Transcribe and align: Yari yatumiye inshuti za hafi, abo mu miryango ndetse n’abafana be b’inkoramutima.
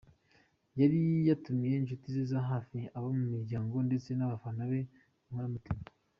Yari 0.79 0.99
yatumiye 1.29 1.75
inshuti 1.77 2.07
za 2.29 2.39
hafi, 2.49 2.77
abo 2.95 3.09
mu 3.17 3.25
miryango 3.33 3.75
ndetse 3.87 4.09
n’abafana 4.13 4.61
be 4.71 4.81
b’inkoramutima. 4.89 5.87